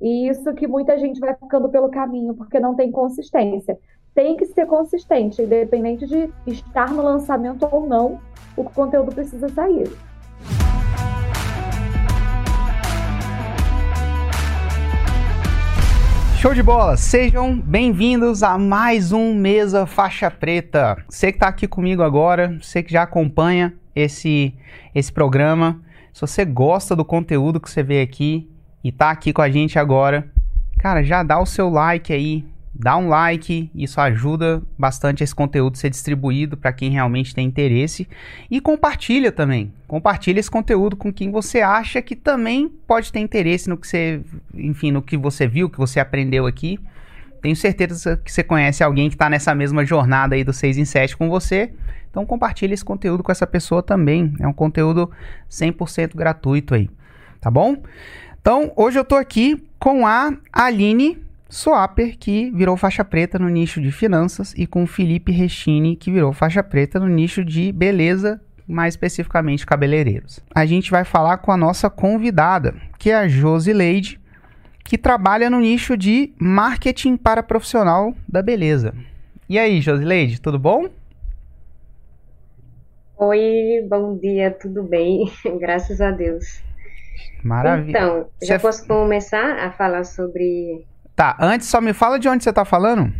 [0.00, 3.78] E isso que muita gente vai ficando pelo caminho porque não tem consistência.
[4.14, 8.18] Tem que ser consistente, independente de estar no lançamento ou não,
[8.56, 9.90] o conteúdo precisa sair.
[16.38, 16.96] Show de bola!
[16.96, 20.96] Sejam bem-vindos a mais um Mesa Faixa Preta.
[21.10, 24.54] Você que está aqui comigo agora, você que já acompanha esse,
[24.94, 25.78] esse programa,
[26.10, 28.48] se você gosta do conteúdo que você vê aqui
[28.82, 30.28] e está aqui com a gente agora,
[30.78, 32.44] cara, já dá o seu like aí,
[32.74, 38.08] dá um like, isso ajuda bastante esse conteúdo ser distribuído para quem realmente tem interesse
[38.50, 39.72] e compartilha também.
[39.86, 44.22] Compartilha esse conteúdo com quem você acha que também pode ter interesse no que você,
[44.54, 46.78] enfim, no que você viu, que você aprendeu aqui.
[47.42, 50.84] Tenho certeza que você conhece alguém que está nessa mesma jornada aí do 6 em
[50.84, 51.72] 7 com você.
[52.10, 54.34] Então compartilhe esse conteúdo com essa pessoa também.
[54.40, 55.10] É um conteúdo
[55.50, 56.90] 100% gratuito aí,
[57.40, 57.76] tá bom?
[58.40, 61.18] Então, hoje eu estou aqui com a Aline
[61.50, 66.32] Swapper, que virou faixa preta no nicho de finanças, e com Felipe Rechini, que virou
[66.32, 70.40] faixa preta no nicho de beleza, mais especificamente cabeleireiros.
[70.54, 74.18] A gente vai falar com a nossa convidada, que é a Josileide,
[74.84, 78.94] que trabalha no nicho de marketing para profissional da beleza.
[79.50, 80.88] E aí, Josileide, tudo bom?
[83.18, 85.30] Oi, bom dia, tudo bem?
[85.60, 86.69] Graças a Deus.
[87.42, 87.90] Maravilha.
[87.90, 88.58] Então, já Você...
[88.58, 90.84] posso começar a falar sobre
[91.20, 93.12] Tá, antes só me fala de onde você tá falando.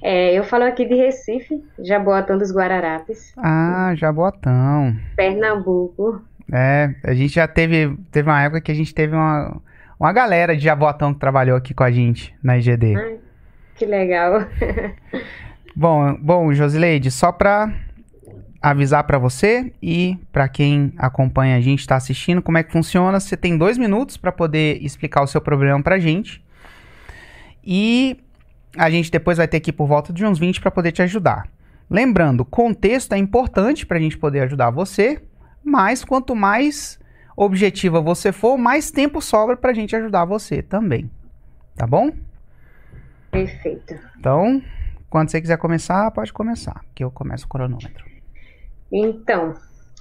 [0.00, 3.32] É, eu falo aqui de Recife, Jaboatão dos Guararapes.
[3.36, 4.96] Ah, Jaboatão.
[5.16, 6.22] Pernambuco.
[6.52, 9.60] É, a gente já teve, teve uma época que a gente teve uma,
[9.98, 12.94] uma galera de Jaboatão que trabalhou aqui com a gente na IGD.
[12.94, 13.18] Ai,
[13.74, 14.46] que legal.
[15.74, 17.72] bom, bom, Josileide, só pra
[18.64, 23.20] avisar para você e para quem acompanha a gente, está assistindo, como é que funciona.
[23.20, 26.42] Você tem dois minutos para poder explicar o seu problema pra gente.
[27.62, 28.16] E
[28.74, 31.46] a gente depois vai ter aqui por volta de uns 20 para poder te ajudar.
[31.90, 35.22] Lembrando, contexto é importante para a gente poder ajudar você,
[35.62, 36.98] mas quanto mais
[37.36, 41.10] objetiva você for, mais tempo sobra para a gente ajudar você também.
[41.76, 42.10] Tá bom?
[43.30, 43.94] Perfeito.
[44.18, 44.62] Então,
[45.10, 48.13] quando você quiser começar, pode começar, que eu começo o cronômetro.
[48.96, 49.54] Então,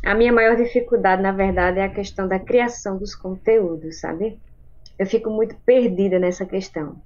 [0.05, 4.39] a minha maior dificuldade, na verdade, é a questão da criação dos conteúdos, sabe?
[4.99, 7.01] Eu fico muito perdida nessa questão.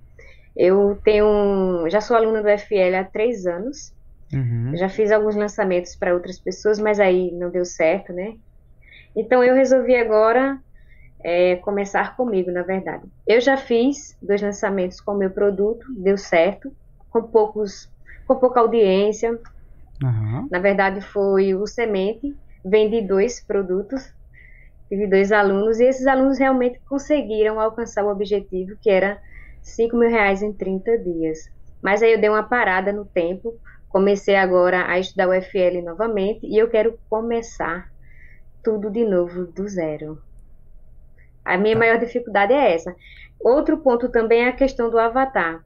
[0.54, 3.94] Eu tenho, já sou aluna do FL há três anos.
[4.34, 4.76] Uhum.
[4.76, 8.34] Já fiz alguns lançamentos para outras pessoas, mas aí não deu certo, né?
[9.16, 10.60] Então eu resolvi agora
[11.24, 13.06] é, começar comigo, na verdade.
[13.26, 16.70] Eu já fiz dois lançamentos com o meu produto, deu certo,
[17.10, 17.90] com poucos,
[18.28, 19.40] com pouca audiência.
[20.04, 20.48] Uhum.
[20.52, 24.02] Na verdade foi o semente, vendi dois produtos,
[24.88, 29.20] tive dois alunos e esses alunos realmente conseguiram alcançar o objetivo que era
[29.62, 31.40] 5 mil reais em 30 dias.
[31.82, 33.54] Mas aí eu dei uma parada no tempo,
[33.90, 37.88] comecei agora a estudar o FL novamente e eu quero começar
[38.64, 40.20] tudo de novo do zero.
[41.44, 41.80] A minha tá.
[41.80, 42.94] maior dificuldade é essa.
[43.40, 45.62] Outro ponto também é a questão do avatar.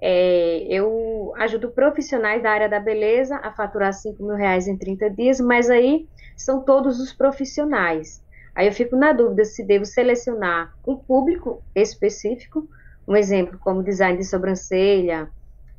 [0.00, 5.10] É, eu ajudo profissionais da área da beleza a faturar 5 mil reais em 30
[5.10, 8.24] dias, mas aí são todos os profissionais.
[8.54, 12.68] Aí eu fico na dúvida se devo selecionar um público específico
[13.10, 15.28] um exemplo, como design de sobrancelha,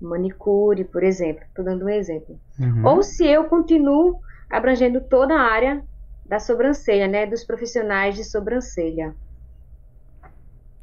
[0.02, 1.46] manicure, por exemplo.
[1.48, 2.38] Estou dando um exemplo.
[2.60, 2.86] Uhum.
[2.86, 5.82] Ou se eu continuo abrangendo toda a área
[6.26, 7.26] da sobrancelha, né?
[7.26, 9.16] Dos profissionais de sobrancelha.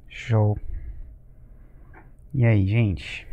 [0.08, 0.56] Show.
[2.32, 3.27] E aí, gente?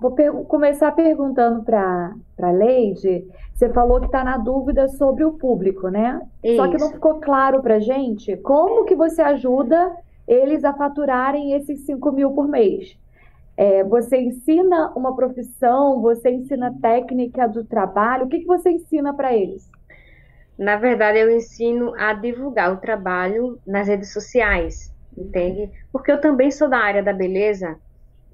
[0.00, 0.12] Vou
[0.46, 3.26] começar perguntando para a Leide.
[3.52, 6.20] Você falou que está na dúvida sobre o público, né?
[6.42, 6.56] Isso.
[6.56, 9.94] Só que não ficou claro para gente como que você ajuda
[10.26, 12.96] eles a faturarem esses 5 mil por mês.
[13.56, 19.12] É, você ensina uma profissão, você ensina técnica do trabalho, o que, que você ensina
[19.12, 19.68] para eles?
[20.56, 25.70] Na verdade, eu ensino a divulgar o trabalho nas redes sociais, entende?
[25.92, 27.76] Porque eu também sou da área da beleza,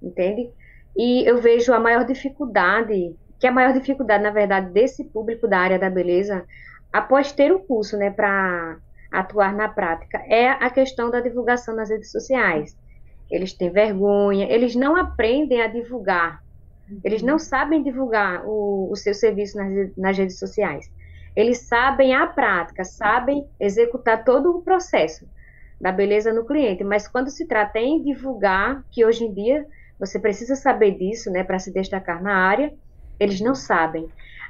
[0.02, 0.50] entende?
[0.96, 5.58] E eu vejo a maior dificuldade, que a maior dificuldade, na verdade, desse público da
[5.58, 6.44] área da beleza,
[6.92, 8.78] após ter o curso, né, para
[9.12, 12.76] atuar na prática, é a questão da divulgação nas redes sociais.
[13.30, 16.40] Eles têm vergonha, eles não aprendem a divulgar,
[17.02, 20.90] eles não sabem divulgar o, o seu serviço nas, nas redes sociais.
[21.34, 25.28] Eles sabem a prática, sabem executar todo o processo
[25.78, 29.66] da beleza no cliente, mas quando se trata em divulgar, que hoje em dia
[29.98, 32.72] você precisa saber disso, né, para se destacar na área.
[33.18, 34.08] Eles não sabem.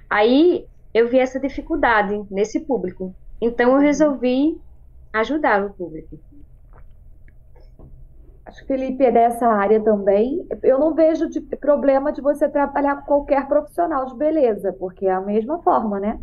[0.09, 3.15] Aí eu vi essa dificuldade nesse público.
[3.41, 4.61] Então eu resolvi
[5.13, 6.19] ajudar o público.
[8.47, 10.47] Acho que Felipe é dessa área também.
[10.63, 15.13] Eu não vejo de problema de você trabalhar com qualquer profissional de beleza, porque é
[15.13, 16.21] a mesma forma, né?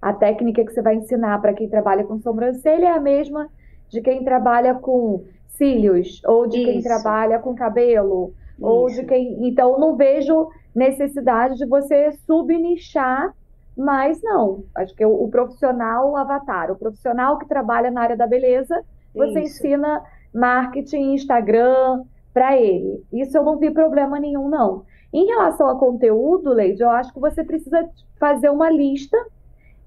[0.00, 3.48] A técnica que você vai ensinar para quem trabalha com sobrancelha é a mesma
[3.88, 6.66] de quem trabalha com cílios, ou de Isso.
[6.66, 8.66] quem trabalha com cabelo, Isso.
[8.66, 9.46] ou de quem.
[9.46, 13.34] Então, não vejo necessidade de você subnichar,
[13.76, 14.64] mas não.
[14.74, 18.82] Acho que o, o profissional o avatar, o profissional que trabalha na área da beleza,
[19.14, 19.58] você Isso.
[19.58, 23.02] ensina marketing, Instagram para ele.
[23.12, 24.84] Isso eu não vi problema nenhum, não.
[25.12, 27.88] Em relação a conteúdo, Leide, eu acho que você precisa
[28.18, 29.16] fazer uma lista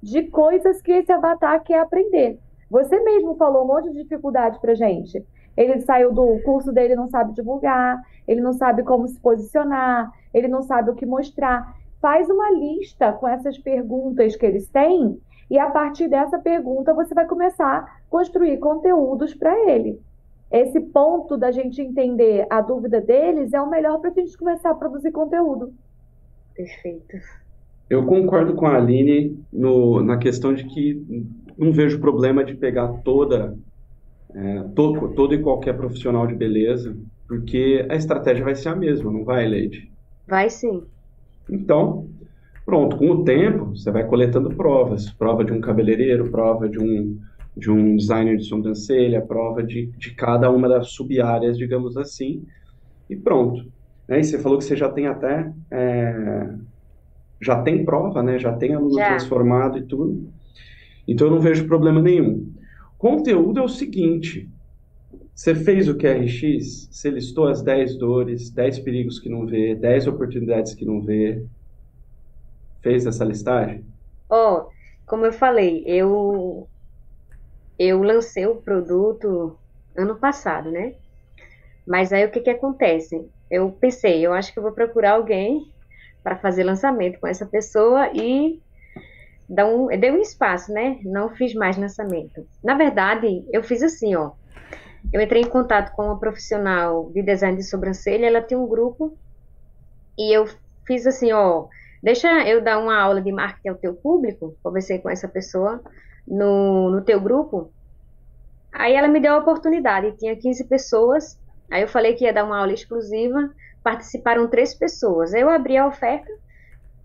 [0.02, 2.40] de coisas que esse avatar quer aprender.
[2.70, 5.24] Você mesmo falou um monte de dificuldade pra gente.
[5.58, 10.48] Ele saiu do curso dele, não sabe divulgar, ele não sabe como se posicionar, ele
[10.48, 11.76] não sabe o que mostrar.
[12.02, 17.14] Faz uma lista com essas perguntas que eles têm e a partir dessa pergunta você
[17.14, 20.00] vai começar a construir conteúdos para ele
[20.52, 24.72] esse ponto da gente entender a dúvida deles é o melhor para a gente começar
[24.72, 25.74] a produzir conteúdo.
[26.56, 27.18] Perfeito.
[27.90, 31.26] Eu concordo com a Aline no, na questão de que
[31.58, 33.58] não vejo problema de pegar toda,
[34.34, 36.96] é, todo, todo e qualquer profissional de beleza,
[37.28, 39.92] porque a estratégia vai ser a mesma, não vai, Leide?
[40.28, 40.84] Vai sim.
[41.50, 42.08] Então,
[42.66, 45.10] pronto, com o tempo, você vai coletando provas.
[45.12, 47.20] Prova de um cabeleireiro, prova de um
[47.58, 52.46] de um designer de sobrancelha, prova de, de cada uma das sub-áreas, digamos assim,
[53.10, 53.66] e pronto.
[54.08, 54.22] Né?
[54.22, 56.50] E você falou que você já tem até, é,
[57.42, 58.40] já tem prova, né?
[58.40, 59.10] Já tem aluno já.
[59.10, 60.32] transformado e tudo.
[61.08, 62.52] Então eu não vejo problema nenhum.
[63.00, 64.50] Conteúdo é o seguinte,
[65.34, 70.08] você fez o QRX, você listou as 10 dores, 10 perigos que não vê, 10
[70.08, 71.46] oportunidades que não vê.
[72.82, 73.86] Fez essa listagem?
[74.30, 74.70] Ó, oh,
[75.08, 76.68] como eu falei, eu
[77.80, 79.58] eu lancei o produto
[79.96, 80.94] ano passado, né?
[81.88, 83.26] Mas aí o que que acontece?
[83.50, 85.72] Eu pensei, eu acho que eu vou procurar alguém
[86.22, 88.62] para fazer lançamento com essa pessoa e
[89.50, 91.00] dar um, dei um espaço, né?
[91.04, 92.46] Não fiz mais lançamento.
[92.64, 94.32] Na verdade, eu fiz assim, ó.
[95.12, 99.18] Eu entrei em contato com uma profissional de design de sobrancelha, ela tem um grupo
[100.18, 100.48] e eu
[100.86, 101.68] fiz assim, ó,
[102.04, 105.82] deixa eu dar uma aula de marketing ao teu público, conversei com essa pessoa,
[106.28, 107.72] no, no teu grupo.
[108.72, 111.40] Aí ela me deu a oportunidade, tinha 15 pessoas.
[111.72, 113.50] Aí eu falei que ia dar uma aula exclusiva,
[113.84, 115.34] participaram três pessoas.
[115.34, 116.32] Aí eu abri a oferta,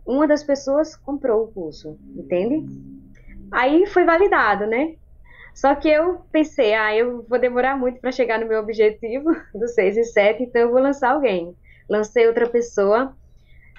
[0.06, 2.64] uma das pessoas comprou o curso, entende?
[3.50, 4.96] Aí foi validado, né?
[5.54, 9.68] Só que eu pensei, ah, eu vou demorar muito para chegar no meu objetivo do
[9.68, 11.56] 6 e 7, então eu vou lançar alguém.
[11.88, 13.14] Lancei outra pessoa,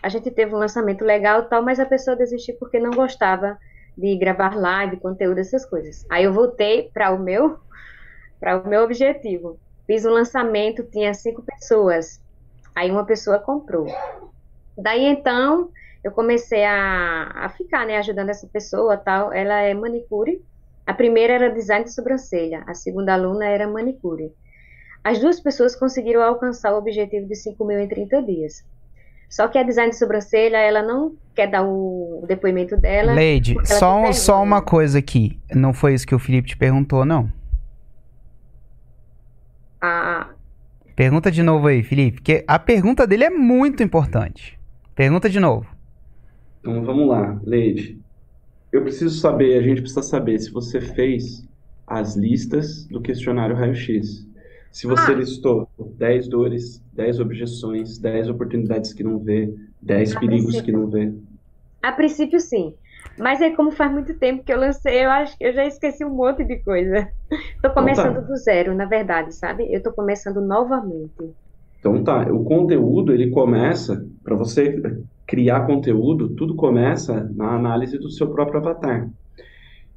[0.01, 3.57] a gente teve um lançamento legal tal, mas a pessoa desistiu porque não gostava
[3.97, 6.05] de gravar live, conteúdo, essas coisas.
[6.09, 7.59] Aí eu voltei para o meu
[8.39, 9.59] para o meu objetivo.
[9.87, 12.21] Fiz um lançamento, tinha cinco pessoas.
[12.73, 13.87] Aí uma pessoa comprou.
[14.77, 15.71] Daí então
[16.05, 19.33] eu comecei a, a ficar, né, ajudando essa pessoa, tal.
[19.33, 20.39] Ela é manicure.
[20.85, 24.31] A primeira era design de sobrancelha, a segunda aluna era manicure.
[25.03, 28.63] As duas pessoas conseguiram alcançar o objetivo de 5 mil em 30 dias.
[29.27, 33.15] Só que a design de sobrancelha, ela não quer dar o depoimento dela.
[33.15, 35.39] Lady, só, só uma coisa aqui.
[35.55, 37.31] Não foi isso que o Felipe te perguntou, não?
[39.81, 40.29] Ah.
[40.95, 44.59] Pergunta de novo aí, Felipe, porque a pergunta dele é muito importante.
[44.93, 45.74] Pergunta de novo.
[46.65, 48.01] Então vamos lá, Leide.
[48.71, 51.47] Eu preciso saber, a gente precisa saber se você fez
[51.85, 54.27] as listas do questionário raio-x.
[54.71, 55.15] Se você ah.
[55.15, 60.63] listou 10 dores, 10 objeções, 10 oportunidades que não vê, 10 perigos princípio.
[60.63, 61.13] que não vê.
[61.83, 62.73] A princípio, sim.
[63.15, 66.03] Mas é como faz muito tempo que eu lancei, eu acho que eu já esqueci
[66.03, 67.07] um monte de coisa.
[67.61, 68.27] Tô começando então tá.
[68.27, 69.71] do zero, na verdade, sabe?
[69.71, 71.31] Eu tô começando novamente.
[71.85, 74.81] Então tá, o conteúdo ele começa para você
[75.27, 79.07] criar conteúdo, tudo começa na análise do seu próprio avatar.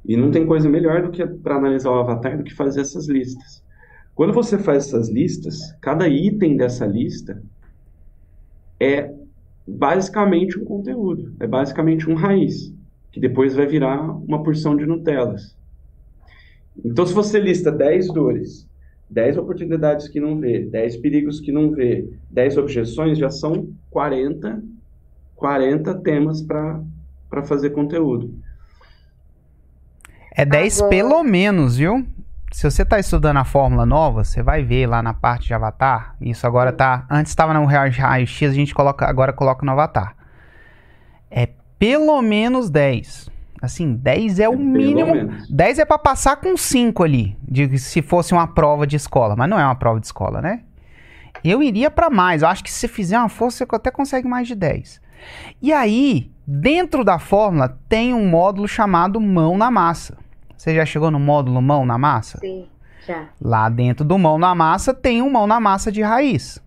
[0.05, 3.07] E não tem coisa melhor do que para analisar o avatar do que fazer essas
[3.07, 3.63] listas.
[4.13, 7.41] Quando você faz essas listas, cada item dessa lista
[8.79, 9.11] é
[9.67, 12.71] basicamente um conteúdo, é basicamente um raiz,
[13.11, 15.57] que depois vai virar uma porção de Nutelas.
[16.85, 18.68] Então, se você lista 10 dores,
[19.09, 24.61] 10 oportunidades que não vê, 10 perigos que não vê, 10 objeções, já são 40,
[25.35, 28.33] 40 temas para fazer conteúdo.
[30.35, 30.89] É 10 Agora...
[30.89, 32.05] pelo menos, viu?
[32.51, 36.15] se você está estudando a fórmula nova, você vai ver lá na parte de avatar.
[36.19, 37.05] Isso agora tá.
[37.09, 40.15] Antes estava no raio-x, a gente coloca, agora coloca no avatar.
[41.29, 43.29] É pelo menos 10.
[43.61, 45.31] Assim, 10 é o mínimo.
[45.49, 49.49] 10 é para passar com 5 ali, de, se fosse uma prova de escola, mas
[49.49, 50.61] não é uma prova de escola, né?
[51.43, 52.41] Eu iria para mais.
[52.41, 55.01] Eu acho que se você fizer uma força, você até consegue mais de 10.
[55.61, 60.17] E aí, dentro da fórmula, tem um módulo chamado mão na massa.
[60.55, 62.37] Você já chegou no módulo mão na massa?
[62.39, 62.65] Sim,
[63.05, 63.27] já.
[63.41, 66.61] Lá dentro do mão na massa tem um mão na massa de raiz.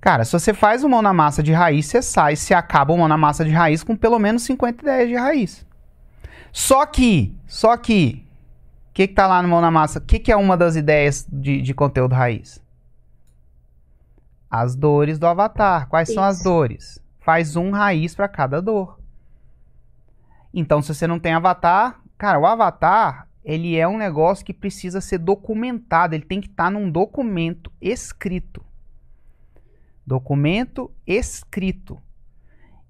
[0.00, 2.98] Cara, se você faz o mão na massa de raiz, você sai, se acaba o
[2.98, 5.66] mão na massa de raiz com pelo menos 50 ideias de raiz.
[6.56, 8.26] Só que, só que,
[8.88, 9.98] o que, que tá lá no mão na massa?
[9.98, 12.64] O que, que é uma das ideias de, de conteúdo raiz?
[14.50, 15.86] As dores do avatar.
[15.86, 16.14] Quais Isso.
[16.14, 16.98] são as dores?
[17.20, 18.98] Faz um raiz para cada dor.
[20.52, 25.02] Então, se você não tem avatar, cara, o avatar, ele é um negócio que precisa
[25.02, 28.64] ser documentado, ele tem que estar tá num documento escrito.
[30.06, 32.00] Documento escrito.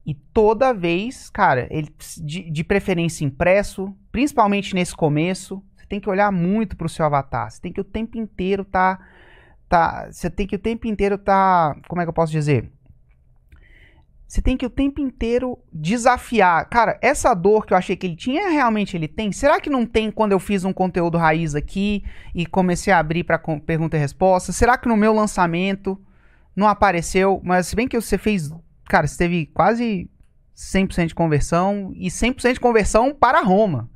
[0.07, 6.09] E toda vez, cara, ele de, de preferência impresso, principalmente nesse começo, você tem que
[6.09, 7.51] olhar muito para o seu avatar.
[7.51, 9.01] Você tem que o tempo inteiro tá,
[9.69, 12.71] tá, você tem que o tempo inteiro tá, como é que eu posso dizer?
[14.29, 16.69] Você tem que o tempo inteiro desafiar.
[16.69, 19.33] Cara, essa dor que eu achei que ele tinha, realmente ele tem?
[19.33, 23.25] Será que não tem quando eu fiz um conteúdo raiz aqui e comecei a abrir
[23.25, 24.53] para pergunta e resposta?
[24.53, 26.01] Será que no meu lançamento
[26.55, 27.41] não apareceu?
[27.45, 28.51] Mas se bem que você fez
[28.89, 30.11] cara, você teve quase
[30.57, 33.91] 100% de conversão e 100% de conversão para Roma.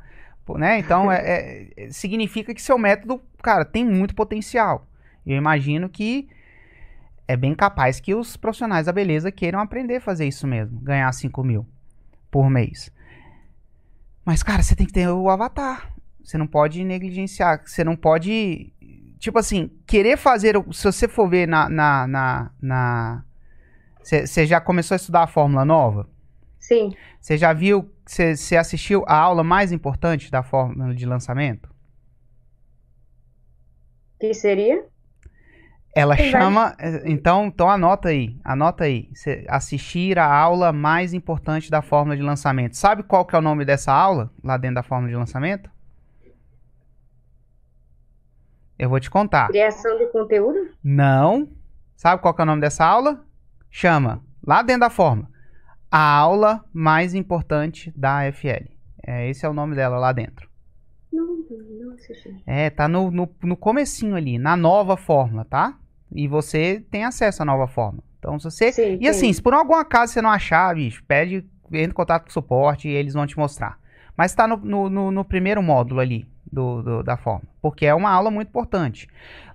[0.56, 0.80] Né?
[0.80, 4.87] Então, é, é, significa que seu método, cara, tem muito potencial.
[5.25, 6.28] Eu imagino que
[7.28, 11.12] é bem capaz que os profissionais da beleza queiram aprender a fazer isso mesmo, ganhar
[11.12, 11.64] 5 mil
[12.30, 12.90] por mês.
[14.25, 15.92] Mas, cara, você tem que ter o avatar.
[16.23, 17.62] Você não pode negligenciar.
[17.64, 18.73] Você não pode.
[19.18, 20.54] Tipo assim, querer fazer.
[20.73, 23.25] Se você for ver na, na, na, na
[24.02, 26.09] você já começou a estudar a fórmula nova?
[26.59, 26.95] Sim.
[27.21, 31.69] Você já viu, você assistiu a aula mais importante da fórmula de lançamento?
[34.19, 34.85] Que seria?
[35.95, 36.76] Ela chama.
[37.04, 38.38] Então, então anota aí.
[38.45, 39.11] Anota aí.
[39.14, 42.76] Cê, assistir a aula mais importante da fórmula de lançamento.
[42.76, 45.71] Sabe qual que é o nome dessa aula lá dentro da fórmula de lançamento?
[48.78, 49.49] Eu vou te contar.
[49.49, 50.71] Criação de conteúdo?
[50.83, 51.49] Não.
[51.97, 53.25] Sabe qual que é o nome dessa aula?
[53.71, 55.31] Chama, lá dentro da forma,
[55.91, 58.69] a aula mais importante da FL.
[59.07, 60.49] É, esse é o nome dela lá dentro.
[61.12, 61.39] Não,
[61.81, 62.43] não assisti.
[62.47, 65.77] É, tá no, no, no comecinho ali, na nova fórmula, tá?
[66.12, 68.05] E você tem acesso à nova fórmula.
[68.19, 68.73] Então, se você.
[68.73, 72.25] Sim, e assim, se por algum acaso você não achar, bicho, pede, entra em contato
[72.25, 73.79] com o suporte e eles vão te mostrar.
[74.17, 77.45] Mas está no, no, no, no, primeiro módulo ali do, do, da forma.
[77.62, 79.09] Porque é uma aula muito importante.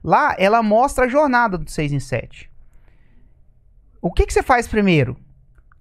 [0.03, 2.49] Lá, ela mostra a jornada do 6 em 7.
[4.05, 5.17] O que, que você faz primeiro?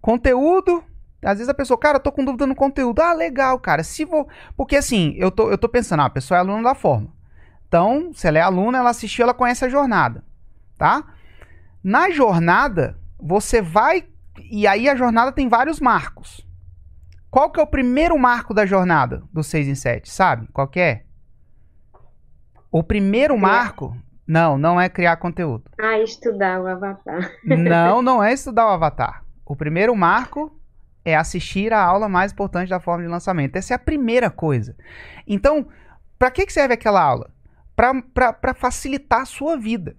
[0.00, 0.82] Conteúdo.
[1.22, 3.02] Às vezes a pessoa, cara, eu tô com dúvida no conteúdo.
[3.02, 3.84] Ah, legal, cara.
[3.84, 4.26] Se vou.
[4.56, 7.12] Porque assim, eu tô, eu tô pensando, ah, a pessoa é aluna da forma.
[7.68, 10.24] Então, se ela é aluna, ela assistiu, ela conhece a jornada.
[10.78, 11.04] Tá?
[11.82, 14.06] Na jornada, você vai.
[14.50, 16.48] E aí a jornada tem vários marcos.
[17.30, 20.10] Qual que é o primeiro marco da jornada do 6 em 7?
[20.10, 20.48] Sabe?
[20.50, 21.04] Qual que é?
[22.72, 23.94] O primeiro marco
[24.26, 25.64] não, não é criar conteúdo.
[25.78, 27.30] Ah, estudar o avatar.
[27.44, 29.24] não, não é estudar o avatar.
[29.44, 30.58] O primeiro marco
[31.04, 33.56] é assistir a aula mais importante da forma de lançamento.
[33.56, 34.74] Essa é a primeira coisa.
[35.26, 35.66] Então,
[36.18, 37.30] para que, que serve aquela aula?
[37.76, 39.96] Para facilitar a sua vida.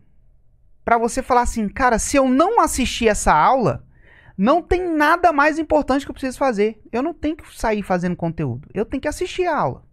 [0.84, 3.86] Para você falar assim, cara, se eu não assistir essa aula,
[4.38, 6.82] não tem nada mais importante que eu preciso fazer.
[6.92, 8.68] Eu não tenho que sair fazendo conteúdo.
[8.74, 9.84] Eu tenho que assistir a aula.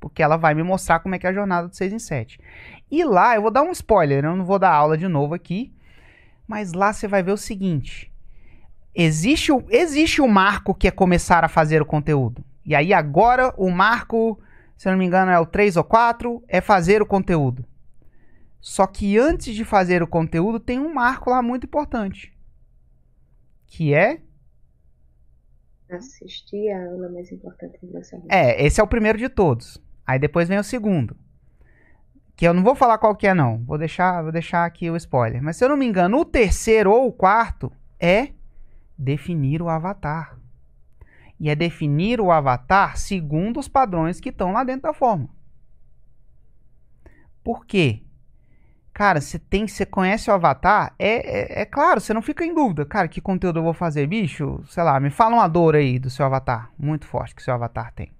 [0.00, 2.40] Porque ela vai me mostrar como é que é a jornada do 6 em 7.
[2.90, 5.74] E lá, eu vou dar um spoiler, eu não vou dar aula de novo aqui,
[6.46, 8.12] mas lá você vai ver o seguinte:
[8.94, 12.44] existe o, existe o marco que é começar a fazer o conteúdo.
[12.64, 14.40] E aí agora o marco,
[14.76, 17.64] se eu não me engano, é o 3 ou 4, é fazer o conteúdo.
[18.60, 22.32] Só que antes de fazer o conteúdo, tem um marco lá muito importante.
[23.66, 24.20] Que é.
[25.88, 28.30] Assistir a aula mais importante do lançamento.
[28.30, 29.80] É, esse é o primeiro de todos.
[30.04, 31.16] Aí depois vem o segundo
[32.36, 34.96] que eu não vou falar qual que é não, vou deixar, vou deixar aqui o
[34.96, 35.42] spoiler.
[35.42, 38.28] Mas se eu não me engano, o terceiro ou o quarto é
[38.96, 40.36] definir o avatar.
[41.40, 45.28] E é definir o avatar segundo os padrões que estão lá dentro da forma.
[47.42, 48.02] Por quê?
[48.92, 52.54] Cara, você tem, você conhece o avatar, é, é, é, claro, você não fica em
[52.54, 54.62] dúvida, cara, que conteúdo eu vou fazer, bicho?
[54.68, 57.92] Sei lá, me fala uma dor aí do seu avatar, muito forte que seu avatar
[57.92, 58.15] tem.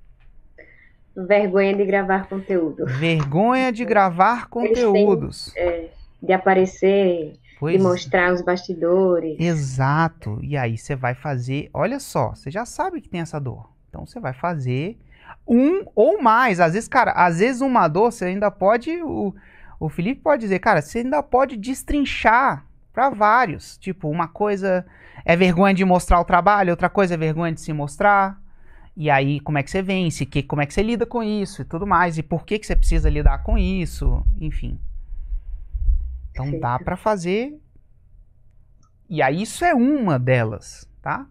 [1.16, 2.84] Vergonha de gravar conteúdo.
[2.86, 5.52] Vergonha de gravar conteúdos.
[5.54, 5.90] Têm, é,
[6.22, 9.36] de aparecer, pois, de mostrar os bastidores.
[9.40, 10.38] Exato.
[10.42, 11.70] E aí você vai fazer.
[11.72, 13.70] Olha só, você já sabe que tem essa dor.
[13.88, 14.98] Então você vai fazer
[15.46, 16.60] Um ou mais.
[16.60, 18.90] Às vezes, cara, às vezes uma dor você ainda pode.
[19.02, 19.34] O,
[19.80, 23.78] o Felipe pode dizer, cara, você ainda pode destrinchar para vários.
[23.78, 24.84] Tipo, uma coisa
[25.24, 28.40] é vergonha de mostrar o trabalho, outra coisa é vergonha de se mostrar.
[28.96, 30.24] E aí, como é que você vence?
[30.24, 32.16] Que, como é que você lida com isso e tudo mais?
[32.16, 34.24] E por que, que você precisa lidar com isso?
[34.40, 34.80] Enfim.
[36.30, 37.60] Então dá para fazer.
[39.08, 41.26] E aí, isso é uma delas, tá?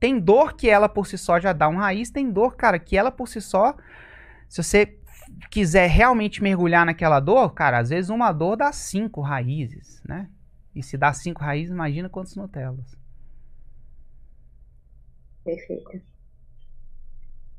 [0.00, 2.96] Tem dor que ela por si só já dá um raiz, tem dor, cara, que
[2.96, 3.76] ela por si só,
[4.48, 4.98] se você
[5.50, 10.28] quiser realmente mergulhar naquela dor, cara, às vezes uma dor dá cinco raízes, né?
[10.74, 12.96] E se dá cinco raízes, imagina quantos Nutellas.
[15.44, 16.09] Perfeito.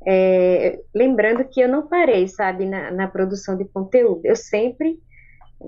[0.06, 4.22] É, lembrando que eu não parei, sabe, na, na, produção de conteúdo.
[4.24, 5.00] Eu sempre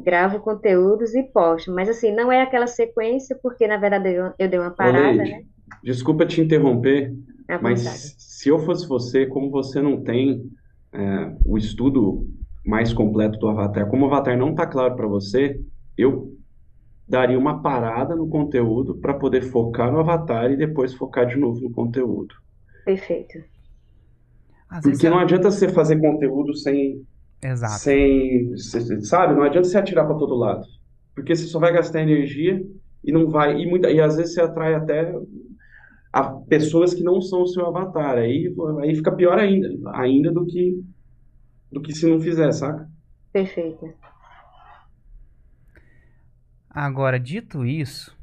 [0.03, 4.49] gravo conteúdos e posto, mas assim, não é aquela sequência, porque na verdade eu, eu
[4.49, 5.43] dei uma parada, Leide, né?
[5.83, 7.13] Desculpa te interromper,
[7.61, 10.43] mas se eu fosse você, como você não tem
[10.91, 12.27] é, o estudo
[12.65, 15.59] mais completo do Avatar, como o Avatar não está claro para você,
[15.97, 16.33] eu
[17.07, 21.59] daria uma parada no conteúdo para poder focar no Avatar e depois focar de novo
[21.59, 22.33] no conteúdo.
[22.85, 23.52] Perfeito.
[24.81, 27.05] Porque não adianta você fazer conteúdo sem.
[27.41, 27.79] Exato.
[27.79, 28.57] Sem.
[29.01, 29.35] Sabe?
[29.35, 30.65] Não adianta você atirar para todo lado.
[31.13, 32.65] Porque você só vai gastar energia
[33.03, 33.59] e não vai.
[33.59, 35.13] E, muita, e às vezes você atrai até
[36.11, 38.17] a pessoas que não são o seu avatar.
[38.17, 40.83] Aí, aí fica pior ainda, ainda do que
[41.71, 42.87] do que se não fizer, saca?
[43.31, 43.91] Perfeito.
[46.69, 48.15] Agora, dito isso,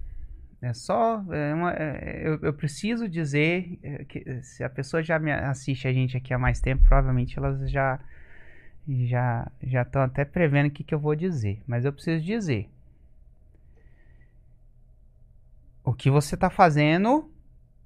[0.62, 1.24] é só.
[1.32, 5.88] É uma, é, eu, eu, preciso dizer é, que se a pessoa já me assiste
[5.88, 7.98] a gente aqui há mais tempo, provavelmente elas já
[8.88, 11.62] já já estão até prevendo o que, que eu vou dizer.
[11.66, 12.68] Mas eu preciso dizer.
[15.82, 17.32] O que você está fazendo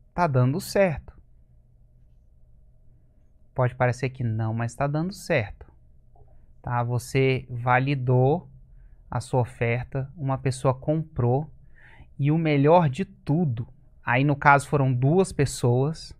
[0.08, 1.14] está dando certo.
[3.54, 5.64] Pode parecer que não, mas está dando certo.
[6.60, 6.82] Tá?
[6.82, 8.48] Você validou
[9.08, 11.53] a sua oferta, uma pessoa comprou
[12.18, 13.66] e o melhor de tudo,
[14.04, 16.14] aí no caso foram duas pessoas,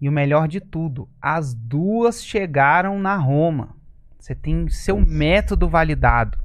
[0.00, 3.74] e o melhor de tudo, as duas chegaram na Roma.
[4.18, 6.38] Você tem seu método validado.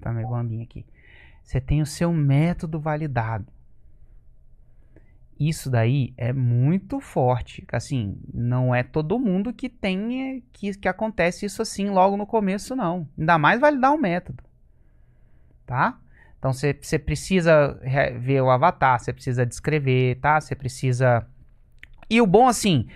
[0.00, 0.86] Tá meio bambinho aqui.
[1.42, 3.46] Você tem o seu método validado.
[5.38, 7.64] Isso daí é muito forte.
[7.72, 12.74] Assim, não é todo mundo que tem que, que acontece isso assim logo no começo,
[12.74, 13.08] não.
[13.16, 14.42] Ainda mais validar o método.
[15.64, 15.98] Tá?
[16.38, 17.80] Então você precisa
[18.20, 20.40] ver o avatar, você precisa descrever, tá?
[20.40, 21.26] Você precisa.
[22.08, 22.86] E o bom assim,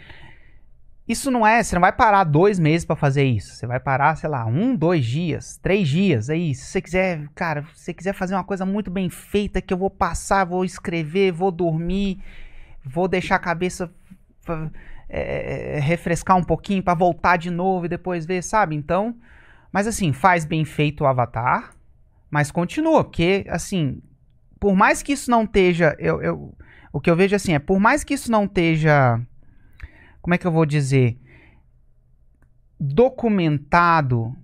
[1.09, 3.55] isso não é, você não vai parar dois meses para fazer isso.
[3.55, 6.31] Você vai parar, sei lá, um, dois dias, três dias.
[6.31, 9.75] Aí, se você quiser, cara, se você quiser fazer uma coisa muito bem feita, que
[9.75, 12.23] eu vou passar, vou escrever, vou dormir,
[12.85, 13.93] vou deixar a cabeça
[15.09, 18.77] é, refrescar um pouquinho para voltar de novo e depois ver, sabe?
[18.77, 19.17] Então,
[19.73, 21.75] mas assim, faz bem feito o avatar
[22.33, 24.03] mas continua, porque, assim,
[24.59, 25.95] por mais que isso não esteja.
[25.99, 26.57] Eu, eu,
[26.91, 29.21] o que eu vejo assim é, por mais que isso não esteja.
[30.23, 31.19] Como é que eu vou dizer?
[32.81, 34.35] Documentado,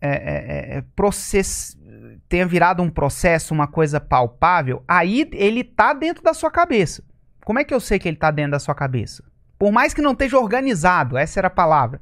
[0.00, 1.78] é, é, é, process,
[2.28, 7.04] tenha virado um processo, uma coisa palpável, aí ele tá dentro da sua cabeça.
[7.44, 9.22] Como é que eu sei que ele tá dentro da sua cabeça?
[9.56, 12.00] Por mais que não esteja organizado, essa era a palavra.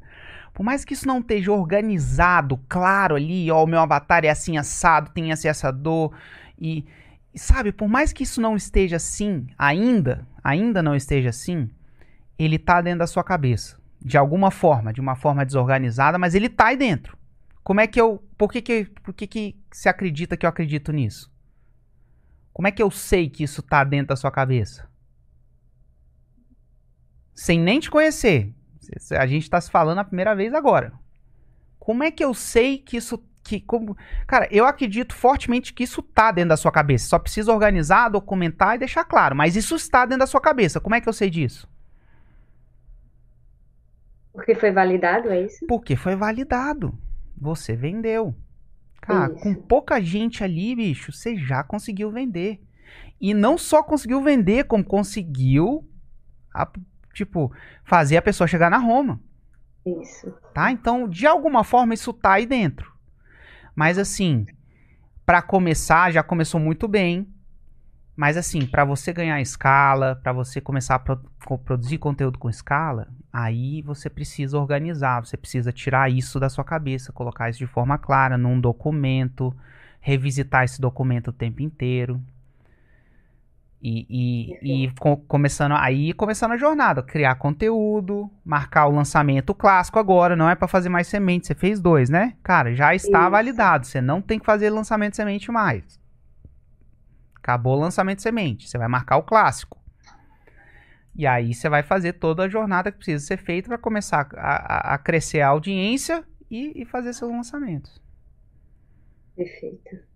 [0.52, 4.58] Por mais que isso não esteja organizado, claro ali, ó, o meu avatar é assim
[4.58, 6.12] assado, tem esse essa dor
[6.58, 6.84] e,
[7.32, 11.70] e sabe, por mais que isso não esteja assim, ainda, ainda não esteja assim,
[12.38, 16.50] ele tá dentro da sua cabeça, de alguma forma, de uma forma desorganizada, mas ele
[16.50, 17.16] tá aí dentro.
[17.62, 20.92] Como é que eu, por que que, por que que você acredita que eu acredito
[20.92, 21.32] nisso?
[22.52, 24.86] Como é que eu sei que isso tá dentro da sua cabeça?
[27.34, 28.52] Sem nem te conhecer,
[29.12, 30.92] a gente está se falando a primeira vez agora.
[31.78, 33.22] Como é que eu sei que isso.
[33.44, 33.96] Que, como...
[34.24, 37.08] Cara, eu acredito fortemente que isso está dentro da sua cabeça.
[37.08, 39.34] Só precisa organizar, documentar e deixar claro.
[39.34, 40.78] Mas isso está dentro da sua cabeça.
[40.78, 41.68] Como é que eu sei disso?
[44.32, 45.66] Porque foi validado, é isso?
[45.66, 46.96] Porque foi validado.
[47.36, 48.34] Você vendeu.
[49.00, 49.42] Cara, isso.
[49.42, 52.60] com pouca gente ali, bicho, você já conseguiu vender.
[53.20, 55.84] E não só conseguiu vender, como conseguiu
[56.54, 56.68] a
[57.12, 57.52] tipo,
[57.84, 59.20] fazer a pessoa chegar na Roma.
[59.84, 60.30] Isso.
[60.54, 60.70] Tá?
[60.70, 62.92] Então, de alguma forma, isso tá aí dentro.
[63.74, 64.46] Mas assim,
[65.24, 67.26] para começar, já começou muito bem.
[68.14, 71.18] Mas assim, para você ganhar escala, para você começar a pro
[71.64, 77.12] produzir conteúdo com escala, aí você precisa organizar, você precisa tirar isso da sua cabeça,
[77.12, 79.56] colocar isso de forma clara num documento,
[80.00, 82.22] revisitar esse documento o tempo inteiro.
[83.84, 84.06] E,
[84.62, 90.36] e, e com, começando aí começando a jornada, criar conteúdo, marcar o lançamento clássico agora,
[90.36, 92.36] não é para fazer mais semente, você fez dois, né?
[92.44, 93.30] Cara, já está Isso.
[93.30, 96.00] validado, você não tem que fazer lançamento de semente mais.
[97.34, 99.76] Acabou o lançamento de semente, você vai marcar o clássico.
[101.16, 104.92] E aí você vai fazer toda a jornada que precisa ser feita para começar a,
[104.92, 108.00] a, a, crescer a audiência e, e fazer seus lançamentos.
[109.34, 110.11] Perfeito.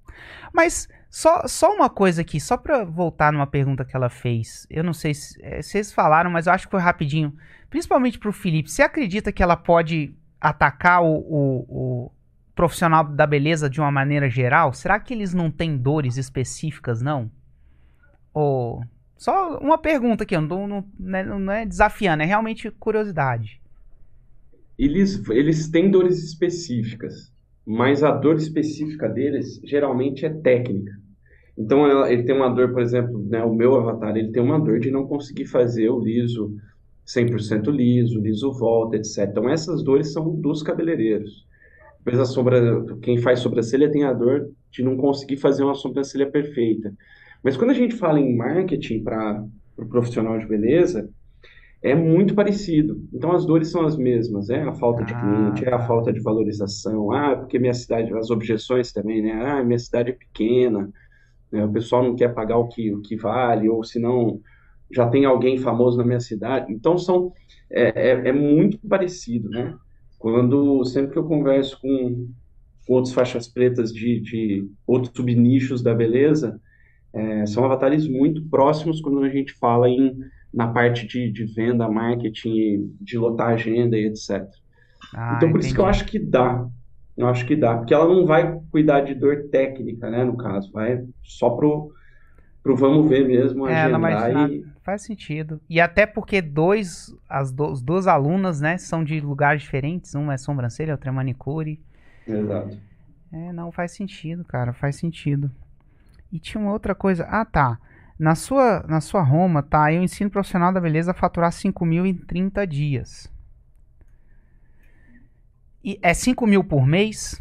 [0.52, 4.66] Mas só, só uma coisa aqui, só para voltar numa pergunta que ela fez.
[4.68, 7.34] Eu não sei se é, vocês falaram, mas eu acho que foi rapidinho.
[7.70, 8.70] Principalmente para o Felipe.
[8.70, 12.12] Você acredita que ela pode atacar o, o, o,
[12.54, 14.72] profissional da beleza de uma maneira geral?
[14.72, 17.30] Será que eles não têm dores específicas, não?
[18.32, 18.84] Ou.
[19.16, 23.58] Só uma pergunta aqui, não, não, né, não é desafiando, é realmente curiosidade.
[24.78, 27.32] Eles, eles têm dores específicas
[27.66, 30.92] mas a dor específica deles geralmente é técnica.
[31.58, 34.78] Então ele tem uma dor, por exemplo, né, o meu avatar, ele tem uma dor
[34.78, 36.54] de não conseguir fazer o liso
[37.06, 39.28] 100% liso, liso volta, etc.
[39.30, 41.46] Então essas dores são dos cabeleireiros.
[42.04, 46.92] Depois a quem faz sobrancelha tem a dor de não conseguir fazer uma sobrancelha perfeita.
[47.42, 51.08] Mas quando a gente fala em marketing para o pro profissional de beleza,
[51.86, 53.00] é muito parecido.
[53.12, 55.86] Então as dores são as mesmas, é a falta de cliente, é a ah.
[55.86, 59.32] falta de valorização, ah, porque minha cidade, as objeções também, né?
[59.32, 60.90] Ah, minha cidade é pequena,
[61.52, 61.64] né?
[61.64, 64.40] o pessoal não quer pagar o que, o que vale, ou se não
[64.92, 66.72] já tem alguém famoso na minha cidade.
[66.72, 67.32] Então são
[67.70, 69.74] é, é, é muito parecido, né?
[70.18, 72.28] Quando sempre que eu converso com,
[72.84, 76.60] com outras faixas pretas de, de outros subnichos da beleza,
[77.12, 80.16] é, são avatares muito próximos quando a gente fala em
[80.56, 84.48] na parte de, de venda, marketing, de lotar agenda e etc.
[85.14, 85.66] Ah, então, por entendi.
[85.66, 86.66] isso que eu acho que dá.
[87.14, 87.76] Eu acho que dá.
[87.76, 90.72] Porque ela não vai cuidar de dor técnica, né, no caso.
[90.72, 91.92] Vai só pro,
[92.62, 94.64] pro vamos ver mesmo, é, agendar e...
[94.82, 95.60] Faz sentido.
[95.68, 100.14] E até porque dois, as do, duas alunas, né, são de lugares diferentes.
[100.14, 101.78] Uma é sobrancelha, outra é manicure.
[102.26, 102.78] Exato.
[103.30, 104.72] É, não, faz sentido, cara.
[104.72, 105.50] Faz sentido.
[106.32, 107.24] E tinha uma outra coisa.
[107.24, 107.78] Ah, tá.
[108.18, 112.06] Na sua, na sua Roma, tá aí o ensino profissional da beleza faturar 5 mil
[112.06, 113.30] em 30 dias.
[115.84, 117.40] E é 5 mil por mês?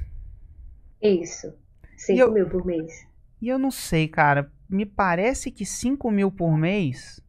[1.01, 1.53] Isso.
[1.97, 3.07] 5 eu, mil por mês.
[3.41, 4.51] E eu não sei, cara.
[4.69, 7.21] Me parece que 5 mil por mês.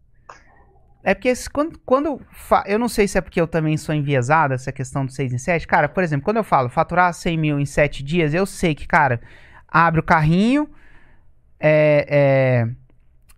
[1.05, 2.65] É porque quando, quando eu, fa...
[2.67, 5.39] eu não sei se é porque eu também sou enviesado, essa questão do 6 em
[5.39, 5.67] 7.
[5.69, 8.89] Cara, por exemplo, quando eu falo faturar 100 mil em 7 dias, eu sei que,
[8.89, 9.21] cara,
[9.69, 10.69] abre o carrinho,
[11.61, 12.86] é, é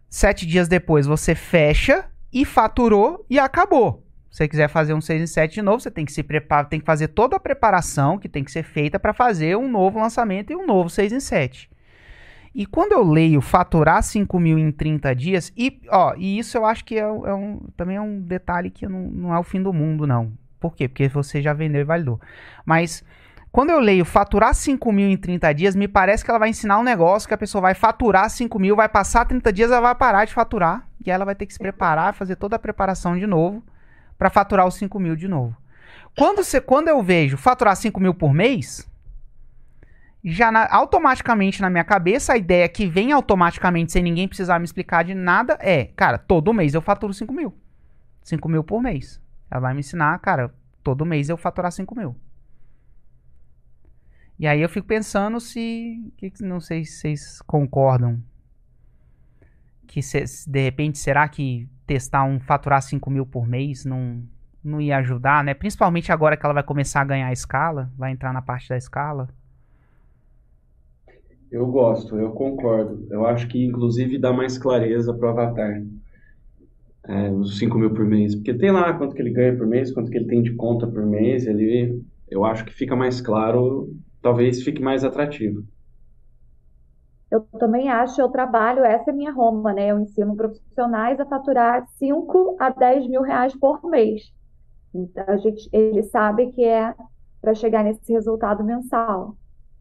[0.09, 4.05] Sete dias depois você fecha e faturou e acabou.
[4.31, 6.68] Se você quiser fazer um 6 em 7 de novo, você tem que se preparar,
[6.68, 9.99] tem que fazer toda a preparação que tem que ser feita para fazer um novo
[9.99, 11.71] lançamento e um novo 6 em 7.
[12.55, 16.64] E quando eu leio faturar 5 mil em 30 dias, e, ó, e isso eu
[16.64, 19.62] acho que é, é um, também é um detalhe que não, não é o fim
[19.62, 20.33] do mundo, não.
[20.61, 20.88] Por quê?
[20.88, 22.21] Porque você já vendeu e validou.
[22.66, 23.05] Mas
[23.59, 26.79] quando eu leio faturar 5 mil em 30 dias, me parece que ela vai ensinar
[26.79, 29.97] um negócio que a pessoa vai faturar 5 mil, vai passar 30 dias, ela vai
[29.97, 30.87] parar de faturar.
[31.05, 33.61] E ela vai ter que se preparar, fazer toda a preparação de novo
[34.16, 35.57] para faturar os 5 mil de novo.
[36.16, 38.88] Quando, você, quando eu vejo faturar 5 mil por mês,
[40.23, 44.66] já na, automaticamente na minha cabeça, a ideia que vem automaticamente, sem ninguém precisar me
[44.66, 47.53] explicar de nada, é, cara, todo mês eu faturo 5 mil.
[48.23, 49.21] 5 mil por mês.
[49.51, 52.14] Ela vai me ensinar, cara, todo mês eu faturar 5 mil.
[54.38, 56.12] E aí eu fico pensando se.
[56.16, 58.22] Que, não sei se vocês concordam.
[59.87, 64.22] Que se, de repente, será que testar um faturar 5 mil por mês não,
[64.62, 65.55] não ia ajudar, né?
[65.55, 68.77] Principalmente agora que ela vai começar a ganhar a escala, vai entrar na parte da
[68.77, 69.29] escala.
[71.51, 73.09] Eu gosto, eu concordo.
[73.11, 75.83] Eu acho que inclusive dá mais clareza pro avatar.
[77.09, 78.35] É, os 5 mil por mês.
[78.35, 80.87] Porque tem lá quanto que ele ganha por mês, quanto que ele tem de conta
[80.87, 81.46] por mês.
[81.46, 85.64] Ele, eu acho que fica mais claro talvez fique mais atrativo.
[87.31, 89.90] Eu também acho, eu trabalho, essa é minha Roma, né?
[89.90, 94.33] Eu ensino profissionais a faturar 5 a 10 mil reais por mês.
[94.94, 96.94] Então, a gente, ele sabe que é
[97.40, 99.37] para chegar nesse resultado mensal.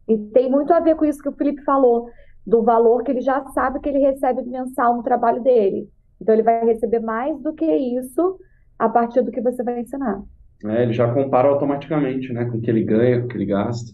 [0.06, 2.10] E tem muito a ver com isso que o Felipe falou,
[2.46, 5.88] do valor que ele já sabe que ele recebe mensal no trabalho dele.
[6.20, 8.38] Então, ele vai receber mais do que isso
[8.78, 10.22] a partir do que você vai ensinar.
[10.66, 12.44] É, ele já compara automaticamente, né?
[12.44, 13.92] Com o que ele ganha, com o que ele gasta.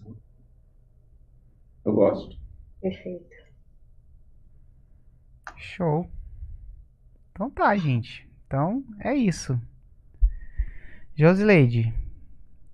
[1.84, 2.36] Eu gosto.
[2.80, 3.34] Perfeito.
[5.56, 6.10] Show.
[7.32, 8.28] Então tá, gente.
[8.46, 9.60] Então é isso.
[11.16, 11.94] Josileide,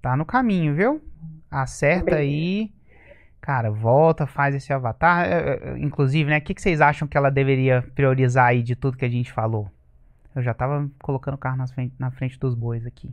[0.00, 1.02] tá no caminho, viu?
[1.50, 2.18] Acerta Bem.
[2.18, 2.72] aí.
[3.40, 5.26] cara, volta, faz esse avatar.
[5.26, 6.38] É, é, inclusive, né?
[6.38, 9.32] O que, que vocês acham que ela deveria priorizar aí de tudo que a gente
[9.32, 9.70] falou?
[10.34, 13.12] Eu já tava colocando o carro na frente, na frente dos bois aqui.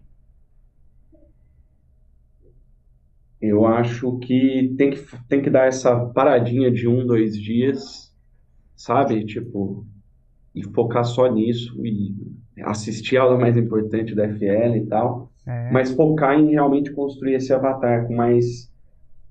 [3.42, 8.14] Eu acho que tem, que tem que dar essa paradinha de um, dois dias,
[8.76, 9.24] sabe?
[9.26, 9.86] Tipo,
[10.56, 12.16] e focar só nisso e
[12.64, 15.72] assistir a aula mais importante da FL e tal, é.
[15.72, 18.72] mas focar em realmente construir esse avatar com mais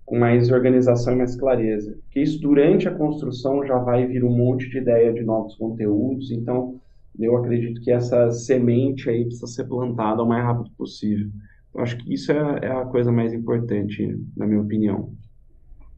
[0.05, 1.99] com mais organização e mais clareza.
[2.13, 6.31] Que isso durante a construção já vai vir um monte de ideia de novos conteúdos,
[6.31, 6.81] então
[7.19, 11.29] eu acredito que essa semente aí precisa ser plantada o mais rápido possível.
[11.77, 15.13] Eu acho que isso é, é a coisa mais importante, na minha opinião.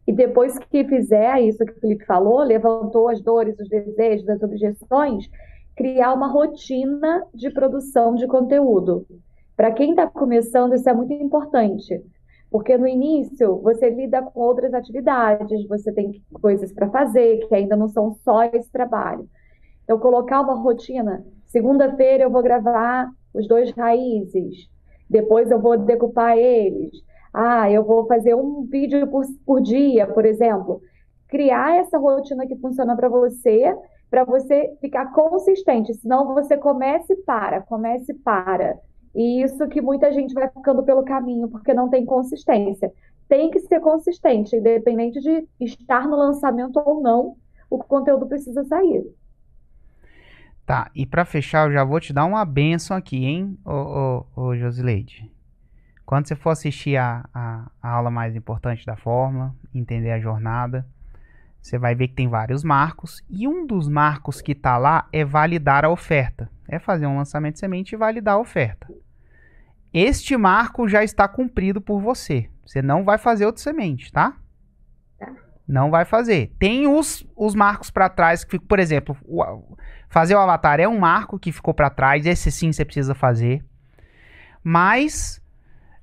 [0.05, 4.43] E depois que fizer isso que o Felipe falou, levantou as dores, os desejos, as
[4.43, 5.31] objeções,
[5.77, 9.07] criar uma rotina de produção de conteúdo.
[9.57, 12.03] Para quem está começando, isso é muito importante,
[12.51, 17.77] porque no início você lida com outras atividades, você tem coisas para fazer que ainda
[17.77, 19.29] não são só esse trabalho.
[19.85, 21.25] Então, colocar uma rotina.
[21.47, 24.69] Segunda-feira eu vou gravar os dois raízes,
[25.09, 26.93] depois eu vou decupar eles.
[27.33, 30.81] Ah, eu vou fazer um vídeo por, por dia, por exemplo.
[31.29, 33.77] Criar essa rotina que funciona para você,
[34.11, 35.95] para você ficar consistente.
[35.95, 38.79] Senão você comece e para, comece e para.
[39.15, 42.93] E isso que muita gente vai ficando pelo caminho, porque não tem consistência.
[43.29, 47.37] Tem que ser consistente, independente de estar no lançamento ou não,
[47.71, 49.05] o conteúdo precisa sair.
[50.69, 54.49] Tá, e para fechar, eu já vou te dar uma benção aqui, hein, ô, ô,
[54.49, 55.33] ô Josileide.
[56.05, 60.87] Quando você for assistir a, a, a, aula mais importante da fórmula, entender a jornada,
[61.59, 63.25] você vai ver que tem vários marcos.
[63.31, 66.51] E um dos marcos que está lá é validar a oferta.
[66.69, 68.87] É fazer um lançamento de semente e validar a oferta.
[69.91, 72.51] Este marco já está cumprido por você.
[72.67, 74.37] Você não vai fazer outra semente, tá?
[75.69, 76.51] Não vai fazer.
[76.59, 79.43] Tem os, os marcos para trás, que, por exemplo, o,
[80.09, 83.63] Fazer o avatar é um marco que ficou para trás, esse sim você precisa fazer.
[84.65, 85.41] Mas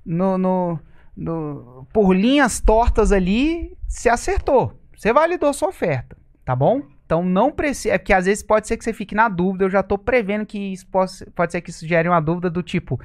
[0.04, 0.78] no, no,
[1.16, 4.80] no, por linhas tortas ali, se acertou.
[4.96, 6.82] Você validou sua oferta, tá bom?
[7.04, 7.94] Então não precisa.
[7.94, 9.64] É porque às vezes pode ser que você fique na dúvida.
[9.64, 12.62] Eu já estou prevendo que isso pode, pode ser que isso gere uma dúvida do
[12.62, 13.00] tipo: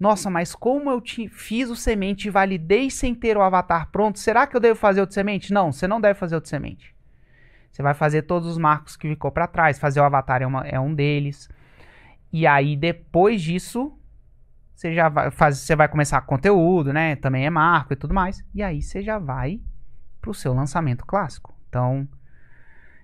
[0.00, 4.18] Nossa, mas como eu te, fiz o semente e validei sem ter o avatar pronto,
[4.18, 5.52] será que eu devo fazer outro semente?
[5.52, 6.94] Não, você não deve fazer outro semente.
[7.70, 9.78] Você vai fazer todos os marcos que ficou para trás.
[9.78, 11.50] Fazer o avatar é, uma, é, um deles.
[12.32, 13.94] E aí, depois disso,
[14.74, 17.16] você já vai, faz, você vai começar conteúdo, né?
[17.16, 18.42] Também é marco e tudo mais.
[18.54, 19.60] E aí, você já vai
[20.20, 21.54] pro seu lançamento clássico.
[21.68, 22.08] Então,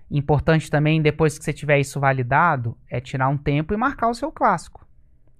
[0.09, 4.15] importante também, depois que você tiver isso validado, é tirar um tempo e marcar o
[4.15, 4.86] seu clássico.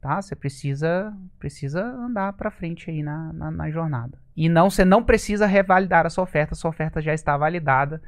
[0.01, 0.21] Tá?
[0.21, 4.17] Você precisa, precisa andar para frente aí na, na, na jornada.
[4.35, 8.01] E não, você não precisa revalidar a sua oferta, a sua oferta já está validada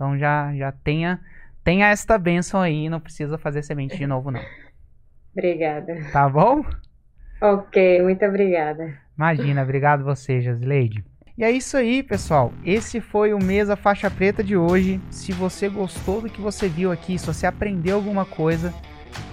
[0.00, 1.20] então já, já tenha,
[1.62, 4.40] tenha esta benção aí, não precisa fazer semente de novo, não.
[5.36, 5.94] Obrigada.
[6.10, 6.64] Tá bom?
[7.38, 8.96] Ok, muito obrigada.
[9.14, 11.04] Imagina, obrigado você, Josileide.
[11.36, 12.50] E é isso aí, pessoal.
[12.64, 14.98] Esse foi o Mesa Faixa Preta de hoje.
[15.10, 18.72] Se você gostou do que você viu aqui, se você aprendeu alguma coisa,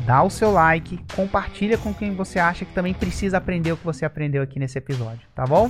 [0.06, 3.86] dá o seu like, compartilha com quem você acha que também precisa aprender o que
[3.86, 5.70] você aprendeu aqui nesse episódio, tá bom?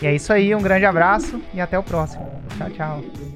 [0.00, 2.28] E é isso aí, um grande abraço e até o próximo.
[2.56, 3.32] Tchau, tchau.